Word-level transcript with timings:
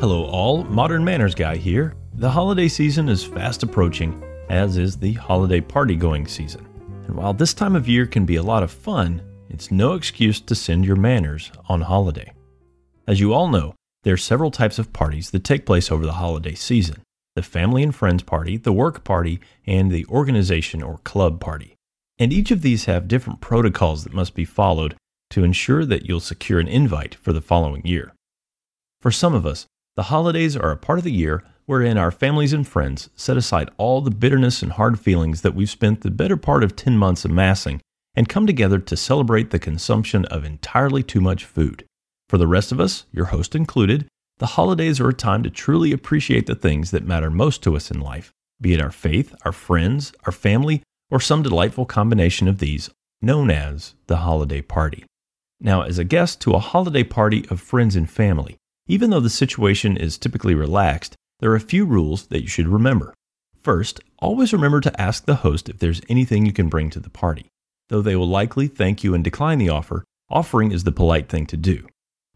Hello, 0.00 0.24
all. 0.24 0.64
Modern 0.64 1.04
Manners 1.04 1.34
Guy 1.34 1.58
here. 1.58 1.94
The 2.14 2.30
holiday 2.30 2.68
season 2.68 3.10
is 3.10 3.22
fast 3.22 3.62
approaching, 3.62 4.24
as 4.48 4.78
is 4.78 4.96
the 4.96 5.12
holiday 5.12 5.60
party 5.60 5.94
going 5.94 6.26
season. 6.26 6.66
And 7.06 7.14
while 7.14 7.34
this 7.34 7.52
time 7.52 7.76
of 7.76 7.86
year 7.86 8.06
can 8.06 8.24
be 8.24 8.36
a 8.36 8.42
lot 8.42 8.62
of 8.62 8.70
fun, 8.70 9.20
it's 9.50 9.70
no 9.70 9.92
excuse 9.92 10.40
to 10.40 10.54
send 10.54 10.86
your 10.86 10.96
manners 10.96 11.52
on 11.68 11.82
holiday. 11.82 12.32
As 13.06 13.20
you 13.20 13.34
all 13.34 13.48
know, 13.48 13.74
there 14.02 14.14
are 14.14 14.16
several 14.16 14.50
types 14.50 14.78
of 14.78 14.90
parties 14.94 15.32
that 15.32 15.44
take 15.44 15.66
place 15.66 15.92
over 15.92 16.06
the 16.06 16.14
holiday 16.14 16.54
season 16.54 17.02
the 17.36 17.42
family 17.42 17.82
and 17.82 17.94
friends 17.94 18.22
party, 18.22 18.56
the 18.56 18.72
work 18.72 19.04
party, 19.04 19.38
and 19.66 19.90
the 19.90 20.06
organization 20.06 20.82
or 20.82 20.96
club 21.04 21.40
party. 21.40 21.76
And 22.18 22.32
each 22.32 22.50
of 22.50 22.62
these 22.62 22.86
have 22.86 23.06
different 23.06 23.42
protocols 23.42 24.04
that 24.04 24.14
must 24.14 24.34
be 24.34 24.46
followed 24.46 24.96
to 25.28 25.44
ensure 25.44 25.84
that 25.84 26.06
you'll 26.06 26.20
secure 26.20 26.58
an 26.58 26.68
invite 26.68 27.16
for 27.16 27.34
the 27.34 27.42
following 27.42 27.84
year. 27.84 28.14
For 29.02 29.10
some 29.10 29.34
of 29.34 29.44
us, 29.44 29.66
the 30.00 30.04
holidays 30.04 30.56
are 30.56 30.70
a 30.70 30.78
part 30.78 30.98
of 30.98 31.04
the 31.04 31.12
year 31.12 31.44
wherein 31.66 31.98
our 31.98 32.10
families 32.10 32.54
and 32.54 32.66
friends 32.66 33.10
set 33.16 33.36
aside 33.36 33.68
all 33.76 34.00
the 34.00 34.10
bitterness 34.10 34.62
and 34.62 34.72
hard 34.72 34.98
feelings 34.98 35.42
that 35.42 35.54
we've 35.54 35.68
spent 35.68 36.00
the 36.00 36.10
better 36.10 36.38
part 36.38 36.64
of 36.64 36.74
10 36.74 36.96
months 36.96 37.26
amassing 37.26 37.82
and 38.14 38.26
come 38.26 38.46
together 38.46 38.78
to 38.78 38.96
celebrate 38.96 39.50
the 39.50 39.58
consumption 39.58 40.24
of 40.24 40.42
entirely 40.42 41.02
too 41.02 41.20
much 41.20 41.44
food. 41.44 41.84
For 42.30 42.38
the 42.38 42.46
rest 42.46 42.72
of 42.72 42.80
us, 42.80 43.04
your 43.12 43.26
host 43.26 43.54
included, 43.54 44.08
the 44.38 44.56
holidays 44.56 45.00
are 45.00 45.10
a 45.10 45.12
time 45.12 45.42
to 45.42 45.50
truly 45.50 45.92
appreciate 45.92 46.46
the 46.46 46.54
things 46.54 46.92
that 46.92 47.04
matter 47.04 47.28
most 47.28 47.62
to 47.64 47.76
us 47.76 47.90
in 47.90 48.00
life, 48.00 48.32
be 48.58 48.72
it 48.72 48.80
our 48.80 48.90
faith, 48.90 49.34
our 49.44 49.52
friends, 49.52 50.14
our 50.24 50.32
family, 50.32 50.82
or 51.10 51.20
some 51.20 51.42
delightful 51.42 51.84
combination 51.84 52.48
of 52.48 52.56
these, 52.56 52.88
known 53.20 53.50
as 53.50 53.96
the 54.06 54.16
holiday 54.16 54.62
party. 54.62 55.04
Now, 55.60 55.82
as 55.82 55.98
a 55.98 56.04
guest 56.04 56.40
to 56.40 56.54
a 56.54 56.58
holiday 56.58 57.04
party 57.04 57.44
of 57.50 57.60
friends 57.60 57.96
and 57.96 58.08
family, 58.08 58.56
even 58.90 59.10
though 59.10 59.20
the 59.20 59.30
situation 59.30 59.96
is 59.96 60.18
typically 60.18 60.52
relaxed, 60.52 61.14
there 61.38 61.52
are 61.52 61.56
a 61.56 61.60
few 61.60 61.84
rules 61.84 62.26
that 62.26 62.42
you 62.42 62.48
should 62.48 62.66
remember. 62.66 63.14
First, 63.56 64.00
always 64.18 64.52
remember 64.52 64.80
to 64.80 65.00
ask 65.00 65.24
the 65.24 65.36
host 65.36 65.68
if 65.68 65.78
there's 65.78 66.00
anything 66.08 66.44
you 66.44 66.52
can 66.52 66.68
bring 66.68 66.90
to 66.90 66.98
the 66.98 67.08
party. 67.08 67.46
Though 67.88 68.02
they 68.02 68.16
will 68.16 68.26
likely 68.26 68.66
thank 68.66 69.04
you 69.04 69.14
and 69.14 69.22
decline 69.22 69.58
the 69.58 69.68
offer, 69.68 70.02
offering 70.28 70.72
is 70.72 70.82
the 70.82 70.90
polite 70.90 71.28
thing 71.28 71.46
to 71.46 71.56
do. 71.56 71.86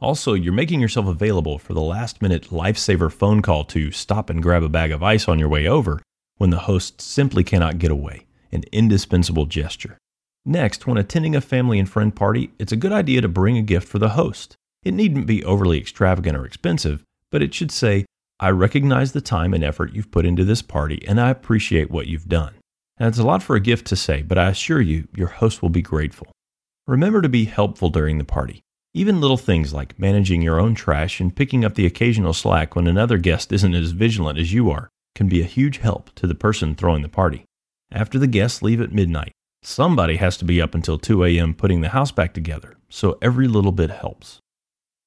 Also, 0.00 0.34
you're 0.34 0.52
making 0.52 0.78
yourself 0.80 1.08
available 1.08 1.58
for 1.58 1.74
the 1.74 1.80
last 1.80 2.22
minute 2.22 2.50
lifesaver 2.50 3.10
phone 3.10 3.42
call 3.42 3.64
to 3.64 3.90
stop 3.90 4.30
and 4.30 4.40
grab 4.40 4.62
a 4.62 4.68
bag 4.68 4.92
of 4.92 5.02
ice 5.02 5.26
on 5.26 5.40
your 5.40 5.48
way 5.48 5.66
over 5.66 6.02
when 6.36 6.50
the 6.50 6.66
host 6.70 7.00
simply 7.00 7.42
cannot 7.42 7.80
get 7.80 7.90
away, 7.90 8.26
an 8.52 8.62
indispensable 8.70 9.46
gesture. 9.46 9.98
Next, 10.44 10.86
when 10.86 10.98
attending 10.98 11.34
a 11.34 11.40
family 11.40 11.80
and 11.80 11.88
friend 11.88 12.14
party, 12.14 12.52
it's 12.60 12.72
a 12.72 12.76
good 12.76 12.92
idea 12.92 13.22
to 13.22 13.28
bring 13.28 13.58
a 13.58 13.62
gift 13.62 13.88
for 13.88 13.98
the 13.98 14.10
host. 14.10 14.56
It 14.84 14.92
needn't 14.92 15.26
be 15.26 15.42
overly 15.44 15.78
extravagant 15.78 16.36
or 16.36 16.44
expensive, 16.44 17.02
but 17.30 17.42
it 17.42 17.54
should 17.54 17.70
say, 17.70 18.04
I 18.38 18.50
recognize 18.50 19.12
the 19.12 19.20
time 19.20 19.54
and 19.54 19.64
effort 19.64 19.94
you've 19.94 20.10
put 20.10 20.26
into 20.26 20.44
this 20.44 20.60
party 20.60 21.02
and 21.08 21.20
I 21.20 21.30
appreciate 21.30 21.90
what 21.90 22.06
you've 22.06 22.28
done. 22.28 22.54
Now, 23.00 23.08
it's 23.08 23.18
a 23.18 23.24
lot 23.24 23.42
for 23.42 23.56
a 23.56 23.60
gift 23.60 23.86
to 23.88 23.96
say, 23.96 24.22
but 24.22 24.38
I 24.38 24.50
assure 24.50 24.80
you, 24.80 25.08
your 25.16 25.28
host 25.28 25.62
will 25.62 25.70
be 25.70 25.82
grateful. 25.82 26.28
Remember 26.86 27.22
to 27.22 27.28
be 27.28 27.46
helpful 27.46 27.88
during 27.88 28.18
the 28.18 28.24
party. 28.24 28.60
Even 28.92 29.20
little 29.20 29.38
things 29.38 29.72
like 29.72 29.98
managing 29.98 30.42
your 30.42 30.60
own 30.60 30.74
trash 30.74 31.18
and 31.18 31.34
picking 31.34 31.64
up 31.64 31.74
the 31.74 31.86
occasional 31.86 32.34
slack 32.34 32.76
when 32.76 32.86
another 32.86 33.18
guest 33.18 33.50
isn't 33.52 33.74
as 33.74 33.92
vigilant 33.92 34.38
as 34.38 34.52
you 34.52 34.70
are 34.70 34.88
can 35.14 35.28
be 35.28 35.40
a 35.40 35.46
huge 35.46 35.78
help 35.78 36.14
to 36.14 36.26
the 36.26 36.34
person 36.34 36.74
throwing 36.74 37.02
the 37.02 37.08
party. 37.08 37.44
After 37.90 38.18
the 38.18 38.26
guests 38.26 38.62
leave 38.62 38.80
at 38.80 38.92
midnight, 38.92 39.32
somebody 39.62 40.16
has 40.16 40.36
to 40.36 40.44
be 40.44 40.60
up 40.60 40.74
until 40.74 40.98
2 40.98 41.24
a.m. 41.24 41.54
putting 41.54 41.80
the 41.80 41.88
house 41.88 42.12
back 42.12 42.34
together, 42.34 42.76
so 42.88 43.18
every 43.22 43.48
little 43.48 43.72
bit 43.72 43.90
helps. 43.90 44.40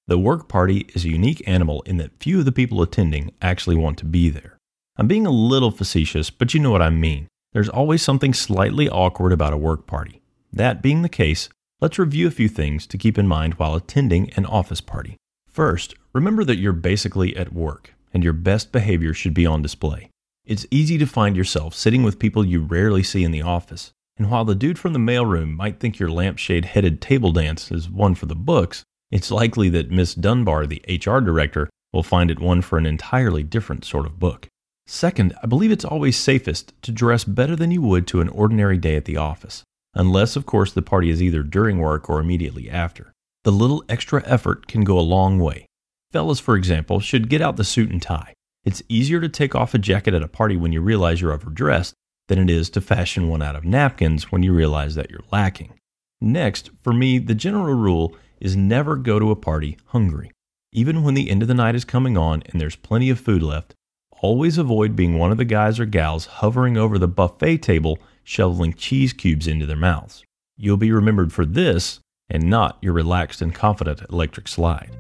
The 0.10 0.18
work 0.18 0.48
party 0.48 0.88
is 0.96 1.04
a 1.04 1.10
unique 1.10 1.46
animal 1.46 1.82
in 1.82 1.98
that 1.98 2.18
few 2.24 2.40
of 2.40 2.46
the 2.46 2.54
people 2.54 2.82
attending 2.82 3.34
actually 3.42 3.76
want 3.76 3.98
to 3.98 4.06
be 4.06 4.30
there. 4.30 4.58
I'm 4.96 5.06
being 5.06 5.28
a 5.28 5.32
little 5.32 5.70
facetious, 5.70 6.30
but 6.30 6.54
you 6.54 6.62
know 6.62 6.72
what 6.72 6.82
I 6.82 6.90
mean. 6.90 7.28
There's 7.52 7.68
always 7.68 8.02
something 8.02 8.34
slightly 8.34 8.88
awkward 8.88 9.34
about 9.34 9.52
a 9.52 9.58
work 9.58 9.86
party. 9.86 10.22
That 10.54 10.82
being 10.82 11.02
the 11.02 11.10
case, 11.10 11.50
let's 11.82 12.00
review 12.00 12.26
a 12.26 12.32
few 12.32 12.48
things 12.48 12.88
to 12.88 12.98
keep 12.98 13.18
in 13.18 13.28
mind 13.28 13.56
while 13.56 13.76
attending 13.76 14.32
an 14.36 14.46
office 14.46 14.80
party. 14.80 15.18
First, 15.50 15.94
remember 16.14 16.46
that 16.46 16.58
you're 16.58 16.72
basically 16.72 17.36
at 17.36 17.52
work, 17.52 17.94
and 18.14 18.24
your 18.24 18.34
best 18.34 18.72
behavior 18.72 19.14
should 19.14 19.34
be 19.34 19.46
on 19.46 19.62
display. 19.62 20.10
It's 20.46 20.66
easy 20.72 20.98
to 21.00 21.06
find 21.06 21.36
yourself 21.36 21.74
sitting 21.74 22.04
with 22.04 22.18
people 22.18 22.46
you 22.46 22.62
rarely 22.62 23.04
see 23.04 23.26
in 23.26 23.32
the 23.32 23.42
office, 23.42 23.92
and 24.18 24.32
while 24.32 24.46
the 24.46 24.56
dude 24.56 24.80
from 24.80 24.94
the 24.94 25.00
mailroom 25.00 25.54
might 25.54 25.82
think 25.82 26.00
your 26.00 26.10
lampshade 26.10 26.64
headed 26.64 27.02
table 27.02 27.34
dance 27.34 27.74
is 27.74 27.90
one 27.90 28.16
for 28.16 28.26
the 28.26 28.36
books, 28.36 28.86
it's 29.12 29.32
likely 29.32 29.70
that 29.70 29.92
Miss 29.92 30.14
Dunbar, 30.14 30.68
the 30.68 30.84
HR 30.88 31.20
director, 31.20 31.70
will 31.94 32.04
find 32.04 32.30
it 32.30 32.40
one 32.40 32.62
for 32.62 32.78
an 32.78 32.86
entirely 32.86 33.44
different 33.44 33.86
sort 33.86 34.06
of 34.06 34.20
book. 34.20 34.48
Second, 34.86 35.34
I 35.44 35.48
believe 35.48 35.72
it's 35.72 35.86
always 35.86 36.18
safest 36.18 36.74
to 36.84 36.92
dress 36.92 37.24
better 37.24 37.56
than 37.56 37.72
you 37.72 37.82
would 37.82 38.08
to 38.08 38.22
an 38.22 38.30
ordinary 38.30 38.78
day 38.78 38.96
at 38.96 39.06
the 39.06 39.18
office 39.18 39.64
unless, 39.98 40.36
of 40.36 40.46
course, 40.46 40.72
the 40.72 40.82
party 40.82 41.10
is 41.10 41.22
either 41.22 41.44
during 41.44 41.80
work 41.80 42.10
or 42.10 42.20
immediately 42.20 42.70
after. 42.70 43.12
The 43.44 43.52
little 43.52 43.84
extra 43.90 44.24
effort 44.26 44.68
can 44.68 44.84
go 44.84 44.98
a 44.98 45.02
long 45.02 45.40
way. 45.40 45.66
Fellas, 46.12 46.40
for 46.40 46.56
example, 46.56 47.00
should 47.00 47.30
get 47.30 47.42
out 47.42 47.58
the 47.58 47.64
suit 47.64 47.92
and 47.92 48.02
tie. 48.02 48.34
It's 48.64 48.84
easier 48.88 49.20
to 49.20 49.30
take 49.30 49.56
off 49.56 49.74
a 49.74 49.80
jacket 49.80 50.14
at 50.14 50.24
a 50.24 50.28
party 50.28 50.56
when 50.56 50.72
you 50.72 50.82
realize 50.82 51.20
you're 51.20 51.34
overdressed 51.34 51.94
than 52.28 52.40
it 52.40 52.50
is 52.50 52.70
to 52.72 52.82
fashion 52.82 53.28
one 53.28 53.42
out 53.42 53.56
of 53.56 53.66
napkins 53.66 54.32
when 54.32 54.44
you 54.44 54.54
realize 54.54 54.96
that 54.96 55.10
you're 55.10 55.22
lacking. 55.32 55.74
Next, 56.22 56.70
for 56.84 56.94
me, 56.94 57.18
the 57.18 57.36
general 57.36 57.74
rule 57.74 58.16
is 58.40 58.56
never 58.56 58.96
go 58.96 59.20
to 59.20 59.32
a 59.32 59.36
party 59.36 59.78
hungry. 59.88 60.32
Even 60.72 61.04
when 61.04 61.14
the 61.14 61.30
end 61.30 61.42
of 61.42 61.48
the 61.48 61.54
night 61.54 61.76
is 61.76 61.86
coming 61.86 62.18
on 62.18 62.44
and 62.48 62.60
there's 62.60 62.76
plenty 62.76 63.10
of 63.10 63.20
food 63.20 63.42
left, 63.42 63.74
always 64.22 64.58
avoid 64.58 64.96
being 64.96 65.18
one 65.18 65.32
of 65.32 65.38
the 65.38 65.46
guys 65.46 65.80
or 65.80 65.86
gals 65.86 66.26
hovering 66.26 66.78
over 66.78 66.98
the 66.98 67.08
buffet 67.08 67.58
table 67.58 68.00
shoveling 68.24 68.74
cheese 68.74 69.14
cubes 69.14 69.48
into 69.48 69.66
their 69.66 69.76
mouths. 69.76 70.24
You'll 70.58 70.78
be 70.78 70.92
remembered 70.92 71.32
for 71.32 71.46
this 71.46 72.00
and 72.30 72.50
not 72.50 72.78
your 72.82 72.94
relaxed 72.94 73.42
and 73.42 73.54
confident 73.54 74.02
electric 74.10 74.48
slide. 74.48 74.96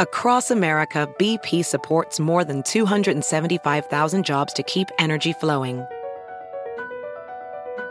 Across 0.00 0.50
America, 0.50 1.08
BP 1.18 1.64
supports 1.64 2.18
more 2.18 2.44
than 2.44 2.64
275,000 2.64 4.24
jobs 4.24 4.52
to 4.54 4.62
keep 4.64 4.88
energy 4.98 5.32
flowing. 5.32 5.86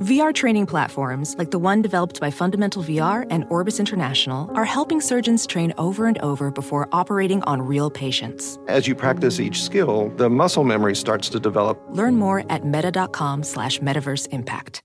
VR 0.00 0.32
training 0.32 0.66
platforms, 0.66 1.34
like 1.38 1.50
the 1.50 1.58
one 1.58 1.82
developed 1.82 2.20
by 2.20 2.30
Fundamental 2.30 2.84
VR 2.84 3.26
and 3.30 3.44
Orbis 3.50 3.80
International, 3.80 4.48
are 4.54 4.64
helping 4.64 5.00
surgeons 5.00 5.44
train 5.44 5.74
over 5.76 6.06
and 6.06 6.16
over 6.18 6.52
before 6.52 6.88
operating 6.92 7.42
on 7.42 7.60
real 7.60 7.90
patients. 7.90 8.60
As 8.68 8.86
you 8.86 8.94
practice 8.94 9.40
each 9.40 9.60
skill, 9.60 10.10
the 10.10 10.30
muscle 10.30 10.62
memory 10.62 10.94
starts 10.94 11.28
to 11.30 11.40
develop. 11.40 11.76
Learn 11.90 12.14
more 12.14 12.44
at 12.48 12.64
meta.com 12.64 13.42
slash 13.42 13.80
metaverse 13.80 14.28
impact. 14.28 14.82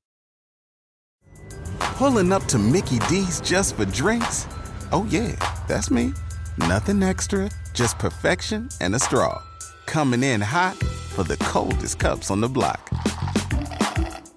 Pulling 1.77 2.31
up 2.31 2.45
to 2.45 2.57
Mickey 2.57 2.97
D's 3.07 3.39
just 3.39 3.75
for 3.75 3.85
drinks? 3.85 4.47
Oh, 4.91 5.05
yeah, 5.11 5.35
that's 5.67 5.91
me. 5.91 6.11
Nothing 6.57 7.03
extra, 7.03 7.51
just 7.75 7.99
perfection 7.99 8.67
and 8.81 8.95
a 8.95 8.99
straw. 8.99 9.43
Coming 9.85 10.23
in 10.23 10.41
hot 10.41 10.75
for 11.11 11.23
the 11.23 11.37
coldest 11.37 11.99
cups 11.99 12.31
on 12.31 12.41
the 12.41 12.49
block. 12.49 12.89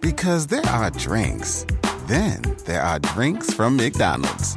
Because 0.07 0.47
there 0.47 0.65
are 0.67 0.89
drinks, 0.93 1.67
then 2.07 2.41
there 2.65 2.81
are 2.81 3.01
drinks 3.01 3.53
from 3.53 3.77
McDonald's. 3.77 4.57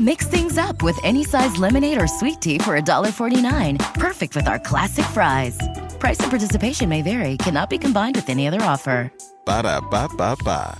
Mix 0.00 0.26
things 0.26 0.58
up 0.58 0.82
with 0.82 0.98
any 1.04 1.22
size 1.22 1.56
lemonade 1.56 2.02
or 2.02 2.08
sweet 2.08 2.40
tea 2.40 2.58
for 2.58 2.76
$1.49. 2.76 3.78
Perfect 3.94 4.34
with 4.34 4.48
our 4.48 4.58
classic 4.58 5.04
fries. 5.04 5.56
Price 6.00 6.18
and 6.18 6.30
participation 6.30 6.88
may 6.88 7.00
vary, 7.00 7.36
cannot 7.36 7.70
be 7.70 7.78
combined 7.78 8.16
with 8.16 8.28
any 8.28 8.48
other 8.48 8.60
offer. 8.60 9.12
Ba 9.46 9.62
da 9.62 9.80
ba 9.80 10.08
ba 10.16 10.36
ba. 10.44 10.76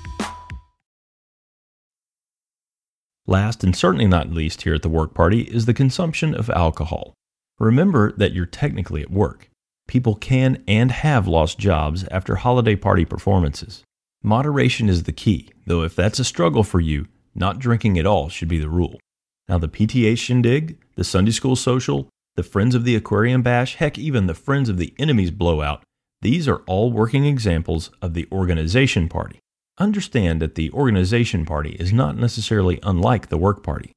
Last 3.28 3.62
and 3.62 3.76
certainly 3.76 4.08
not 4.08 4.30
least 4.30 4.62
here 4.62 4.74
at 4.74 4.82
the 4.82 4.88
work 4.88 5.14
party 5.14 5.42
is 5.42 5.66
the 5.66 5.74
consumption 5.74 6.34
of 6.34 6.50
alcohol. 6.50 7.14
Remember 7.60 8.10
that 8.16 8.32
you're 8.32 8.46
technically 8.46 9.02
at 9.02 9.12
work. 9.12 9.48
People 9.86 10.16
can 10.16 10.60
and 10.66 10.90
have 10.90 11.28
lost 11.28 11.60
jobs 11.60 12.04
after 12.10 12.34
holiday 12.34 12.74
party 12.74 13.04
performances. 13.04 13.84
Moderation 14.24 14.88
is 14.88 15.02
the 15.02 15.12
key, 15.12 15.48
though 15.66 15.82
if 15.82 15.96
that's 15.96 16.20
a 16.20 16.24
struggle 16.24 16.62
for 16.62 16.78
you, 16.78 17.08
not 17.34 17.58
drinking 17.58 17.98
at 17.98 18.06
all 18.06 18.28
should 18.28 18.48
be 18.48 18.58
the 18.58 18.68
rule. 18.68 19.00
Now, 19.48 19.58
the 19.58 19.68
PTA 19.68 20.16
shindig, 20.16 20.78
the 20.94 21.02
Sunday 21.02 21.32
school 21.32 21.56
social, 21.56 22.08
the 22.36 22.44
Friends 22.44 22.76
of 22.76 22.84
the 22.84 22.94
Aquarium 22.94 23.42
Bash, 23.42 23.74
heck, 23.74 23.98
even 23.98 24.26
the 24.26 24.34
Friends 24.34 24.68
of 24.68 24.78
the 24.78 24.94
Enemies 24.96 25.32
blowout, 25.32 25.82
these 26.20 26.46
are 26.46 26.62
all 26.68 26.92
working 26.92 27.24
examples 27.24 27.90
of 28.00 28.14
the 28.14 28.28
organization 28.30 29.08
party. 29.08 29.40
Understand 29.78 30.40
that 30.40 30.54
the 30.54 30.70
organization 30.70 31.44
party 31.44 31.76
is 31.80 31.92
not 31.92 32.16
necessarily 32.16 32.78
unlike 32.84 33.28
the 33.28 33.36
work 33.36 33.64
party. 33.64 33.90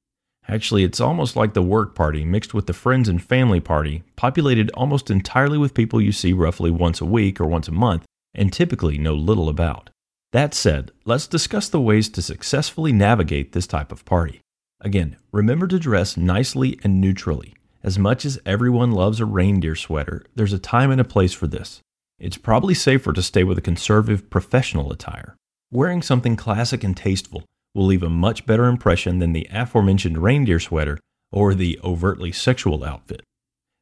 Actually, 0.48 0.84
it's 0.84 1.00
almost 1.00 1.36
like 1.36 1.54
the 1.54 1.62
work 1.62 1.94
party 1.94 2.26
mixed 2.26 2.54
with 2.54 2.66
the 2.66 2.74
friends 2.74 3.08
and 3.08 3.22
family 3.22 3.60
party, 3.60 4.02
populated 4.16 4.72
almost 4.72 5.12
entirely 5.12 5.60
with 5.60 5.76
people 5.76 6.02
you 6.02 6.12
see 6.12 6.34
roughly 6.34 6.72
once 6.72 7.00
a 7.00 7.06
week 7.06 7.40
or 7.40 7.46
once 7.46 7.68
a 7.68 7.72
month, 7.72 8.06
and 8.34 8.52
typically 8.52 8.98
know 8.98 9.14
little 9.14 9.50
about. 9.50 9.92
That 10.36 10.54
said, 10.54 10.92
let's 11.06 11.28
discuss 11.28 11.70
the 11.70 11.80
ways 11.80 12.10
to 12.10 12.22
successfully 12.22 12.92
navigate 12.92 13.54
this 13.54 13.66
type 13.66 13.90
of 13.90 14.04
party. 14.04 14.42
Again, 14.82 15.16
remember 15.32 15.66
to 15.66 15.80
dress 15.80 16.18
nicely 16.18 16.78
and 16.84 17.00
neutrally. 17.00 17.56
As 17.84 17.98
much 17.98 18.26
as 18.26 18.38
everyone 18.46 18.92
loves 18.92 19.22
a 19.22 19.26
reindeer 19.26 19.78
sweater, 19.78 20.26
there's 20.36 20.52
a 20.52 20.60
time 20.60 20.92
and 20.92 21.00
a 21.00 21.06
place 21.06 21.32
for 21.32 21.48
this. 21.48 21.80
It's 22.20 22.36
probably 22.36 22.74
safer 22.74 23.14
to 23.14 23.24
stay 23.24 23.46
with 23.46 23.58
a 23.58 23.62
conservative 23.62 24.30
professional 24.30 24.92
attire. 24.92 25.38
Wearing 25.72 26.02
something 26.02 26.36
classic 26.36 26.84
and 26.84 26.98
tasteful 26.98 27.46
will 27.74 27.86
leave 27.86 28.04
a 28.04 28.10
much 28.10 28.46
better 28.46 28.66
impression 28.66 29.20
than 29.20 29.32
the 29.32 29.48
aforementioned 29.54 30.18
reindeer 30.18 30.60
sweater 30.60 31.00
or 31.32 31.56
the 31.56 31.80
overtly 31.82 32.34
sexual 32.34 32.84
outfit. 32.84 33.24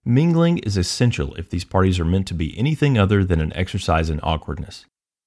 Mingling 0.06 0.60
is 0.60 0.78
essential 0.78 1.34
if 1.34 1.50
these 1.50 1.66
parties 1.66 2.00
are 2.00 2.06
meant 2.06 2.28
to 2.28 2.36
be 2.36 2.56
anything 2.56 2.96
other 2.96 3.26
than 3.26 3.42
an 3.42 3.54
exercise 3.54 4.12
in 4.12 4.20
awkwardness. 4.22 4.86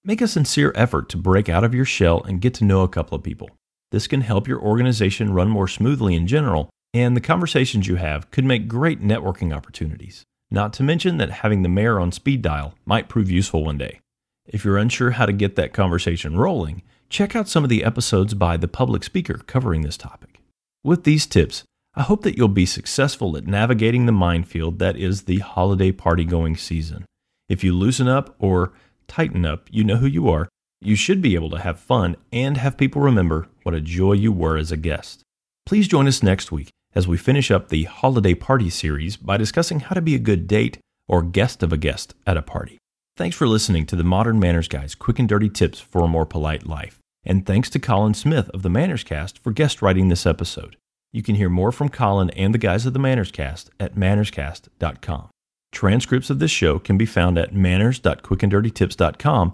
Make 0.09 0.21
a 0.21 0.29
sincere 0.29 0.71
effort 0.77 1.09
to 1.09 1.17
break 1.17 1.49
out 1.49 1.65
of 1.65 1.75
your 1.75 1.85
shell 1.85 2.23
and 2.23 2.41
get 2.41 2.55
to 2.55 2.65
know 2.65 2.83
a 2.83 2.89
couple 2.89 3.17
of 3.17 3.25
people. 3.25 3.51
This 3.91 4.07
can 4.07 4.21
help 4.21 4.47
your 4.47 4.61
organization 4.61 5.33
run 5.33 5.49
more 5.49 5.67
smoothly 5.67 6.15
in 6.15 6.29
general, 6.29 6.71
and 6.95 7.17
the 7.17 7.21
conversations 7.21 7.89
you 7.89 7.97
have 7.97 8.31
could 8.31 8.45
make 8.45 8.69
great 8.69 9.03
networking 9.03 9.53
opportunities. 9.53 10.23
Not 10.49 10.73
to 10.75 10.85
mention 10.85 11.17
that 11.17 11.31
having 11.43 11.63
the 11.63 11.69
mayor 11.69 11.99
on 11.99 12.13
speed 12.13 12.41
dial 12.41 12.75
might 12.85 13.09
prove 13.09 13.33
useful 13.33 13.65
one 13.65 13.79
day. 13.79 13.99
If 14.47 14.65
you're 14.65 14.79
unsure 14.79 15.11
how 15.11 15.27
to 15.27 15.33
get 15.33 15.57
that 15.57 15.73
conversation 15.73 16.37
rolling, 16.37 16.83
check 17.09 17.35
out 17.35 17.49
some 17.49 17.65
of 17.65 17.69
the 17.69 17.83
episodes 17.83 18.33
by 18.35 18.57
the 18.57 18.69
public 18.69 19.03
speaker 19.03 19.39
covering 19.49 19.83
this 19.83 19.97
topic. 19.97 20.41
With 20.85 21.03
these 21.03 21.27
tips, 21.27 21.65
I 21.97 22.03
hope 22.03 22.23
that 22.23 22.37
you'll 22.37 22.47
be 22.47 22.65
successful 22.65 23.37
at 23.37 23.49
navigating 23.49 24.07
the 24.07 24.13
minefield 24.13 24.79
that 24.79 24.97
is 24.97 25.23
the 25.23 25.41
holiday 25.41 25.91
party 25.91 26.25
going 26.25 26.57
season. 26.57 27.07
If 27.49 27.65
you 27.65 27.73
loosen 27.73 28.07
up 28.07 28.37
or 28.39 28.73
tighten 29.09 29.45
up, 29.45 29.69
you 29.71 29.85
know 29.85 29.97
who 29.97 30.07
you 30.07 30.29
are. 30.29 30.49
You 30.81 30.97
should 30.97 31.23
be 31.23 31.35
able 31.35 31.51
to 31.51 31.59
have 31.59 31.81
fun 31.81 32.17
and 32.33 32.57
have 32.57 32.77
people 32.77 33.01
remember 33.01 33.49
what 33.63 33.75
a 33.75 33.81
joy 33.81 34.13
you 34.13 34.33
were 34.33 34.57
as 34.57 34.71
a 34.71 34.77
guest. 34.77 35.23
Please 35.65 35.89
join 35.89 36.07
us 36.07 36.23
next 36.23 36.53
week 36.53 36.71
as 36.95 37.09
we 37.09 37.17
finish 37.17 37.51
up 37.51 37.69
the 37.69 37.85
holiday 37.85 38.35
party 38.35 38.71
series 38.71 39.17
by 39.17 39.37
discussing 39.37 39.81
how 39.81 39.95
to 39.95 40.01
be 40.01 40.15
a 40.15 40.19
good 40.19 40.47
date 40.47 40.79
or 41.09 41.23
guest 41.23 41.63
of 41.63 41.73
a 41.73 41.77
guest 41.77 42.15
at 42.27 42.37
a 42.37 42.43
party. 42.43 42.79
Thanks 43.17 43.37
for 43.37 43.49
listening 43.49 43.87
to 43.87 43.97
the 43.97 44.05
Modern 44.05 44.39
Manners 44.39 44.69
Guy's 44.69 44.95
quick 44.95 45.19
and 45.19 45.29
dirty 45.29 45.49
tips 45.49 45.81
for 45.81 46.05
a 46.05 46.09
more 46.09 46.27
polite 46.27 46.67
life. 46.67 46.99
And 47.25 47.45
thanks 47.45 47.71
to 47.71 47.79
Colin 47.79 48.15
Smith 48.15 48.49
of 48.51 48.63
the 48.63 48.71
Manners 48.71 49.05
Cast 49.05 49.43
for 49.43 49.51
guest 49.51 49.83
writing 49.83 50.09
this 50.09 50.27
episode. 50.27 50.77
You 51.13 51.23
can 51.23 51.35
hear 51.35 51.49
more 51.49 51.73
from 51.73 51.89
Colin 51.89 52.31
and 52.31 52.53
the 52.53 52.59
guys 52.59 52.87
of 52.87 52.93
the 52.93 52.99
Manners 52.99 53.31
Cast 53.31 53.71
at 53.81 53.95
mannerscast.com. 53.95 55.31
Transcripts 55.77 56.31
of 56.31 56.39
this 56.39 56.51
show 56.51 56.79
can 56.79 56.97
be 56.97 57.05
found 57.05 57.37
at 57.37 57.55
manners.quickanddirtytips.com. 57.55 59.53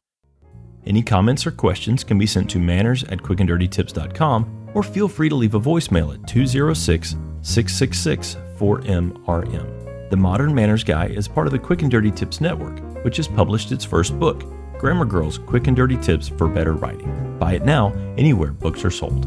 Any 0.87 1.03
comments 1.03 1.45
or 1.45 1.51
questions 1.51 2.05
can 2.05 2.17
be 2.17 2.27
sent 2.27 2.49
to 2.51 2.61
manners 2.61 3.03
at 3.03 3.19
quickanddirtytips.com 3.19 4.69
or 4.73 4.85
feel 4.85 5.09
free 5.09 5.29
to 5.29 5.35
leave 5.35 5.57
a 5.57 5.61
voicemail 5.61 6.15
at 6.15 6.25
206 6.29 7.17
666 7.43 8.37
4MRM. 8.57 10.11
The 10.11 10.17
Modern 10.17 10.55
Manners 10.55 10.85
Guy 10.85 11.07
is 11.07 11.27
part 11.27 11.49
of 11.49 11.53
the 11.53 11.59
Quick 11.59 11.83
and 11.83 11.91
Dirty 11.91 12.13
Tips 12.13 12.41
Network, 12.41 12.79
which 13.05 13.17
has 13.17 13.27
published 13.27 13.73
its 13.73 13.85
first 13.85 14.17
book, 14.21 14.45
Grammar 14.79 15.07
Girls 15.07 15.39
Quick 15.39 15.67
and 15.67 15.77
Dirty 15.77 15.97
Tips 15.97 16.29
for 16.29 16.47
Better 16.47 16.75
Writing. 16.75 17.37
Buy 17.41 17.55
it 17.55 17.65
now 17.65 17.93
anywhere 18.17 18.53
books 18.53 18.85
are 18.85 18.93
sold. 18.93 19.27